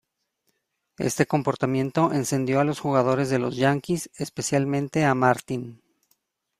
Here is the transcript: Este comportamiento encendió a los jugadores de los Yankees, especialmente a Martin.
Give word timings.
Este 0.97 1.27
comportamiento 1.27 2.11
encendió 2.11 2.59
a 2.59 2.63
los 2.63 2.79
jugadores 2.79 3.29
de 3.29 3.37
los 3.37 3.55
Yankees, 3.55 4.09
especialmente 4.15 5.05
a 5.05 5.13
Martin. 5.13 5.79